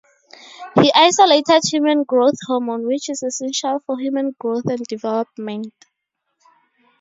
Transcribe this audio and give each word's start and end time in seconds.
He 0.81 0.91
isolated 0.95 1.61
Human 1.71 2.05
Growth 2.05 2.39
Hormone, 2.47 2.87
which 2.87 3.07
is 3.07 3.21
essential 3.21 3.83
for 3.85 3.99
human 3.99 4.35
growth 4.39 4.65
and 4.65 4.83
development. 4.87 5.73